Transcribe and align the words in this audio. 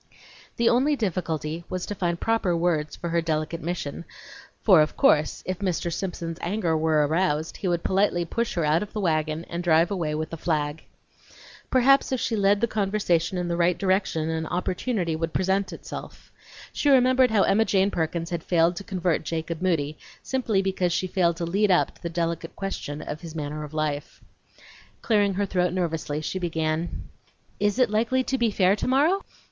The 0.57 0.67
only 0.67 0.95
difficulty 0.95 1.63
was 1.69 1.85
to 1.85 1.93
find 1.93 2.19
proper 2.19 2.57
words 2.57 2.95
for 2.95 3.09
her 3.09 3.21
delicate 3.21 3.61
mission, 3.61 4.03
for, 4.63 4.81
of 4.81 4.97
course, 4.97 5.43
if 5.45 5.59
Mr. 5.59 5.93
Simpson's 5.93 6.39
anger 6.41 6.75
were 6.75 7.05
aroused, 7.05 7.57
he 7.57 7.67
would 7.67 7.83
politely 7.83 8.25
push 8.25 8.55
her 8.55 8.65
out 8.65 8.81
of 8.81 8.93
the 8.93 8.99
wagon 8.99 9.45
and 9.47 9.63
drive 9.63 9.91
away 9.91 10.15
with 10.15 10.31
the 10.31 10.37
flag. 10.37 10.81
Perhaps 11.69 12.11
if 12.11 12.19
she 12.19 12.35
led 12.35 12.61
the 12.61 12.67
conversation 12.67 13.37
in 13.37 13.47
the 13.47 13.55
right 13.55 13.77
direction 13.77 14.27
an 14.31 14.47
opportunity 14.47 15.15
would 15.15 15.33
present 15.33 15.71
itself. 15.71 16.31
She 16.73 16.89
well 16.89 16.95
remembered 16.95 17.29
how 17.29 17.43
Emma 17.43 17.63
Jane 17.65 17.91
Perkins 17.91 18.31
had 18.31 18.41
failed 18.43 18.75
to 18.77 18.83
convert 18.83 19.21
Jacob 19.23 19.61
Moody, 19.61 19.99
simply 20.23 20.63
because 20.63 20.91
she 20.91 21.05
failed 21.05 21.37
to 21.37 21.45
"lead 21.45 21.69
up" 21.69 21.93
to 21.93 22.01
the 22.01 22.09
delicate 22.09 22.55
question 22.55 23.03
of 23.03 23.21
his 23.21 23.35
manner 23.35 23.63
of 23.63 23.71
life. 23.71 24.23
Clearing 25.03 25.35
her 25.35 25.45
throat 25.45 25.73
nervously, 25.73 26.21
she 26.21 26.39
began: 26.39 27.03
"Is 27.59 27.77
it 27.77 27.91
likely 27.91 28.23
to 28.23 28.39
be 28.39 28.49
fair 28.49 28.75
tomorrow?" 28.75 29.21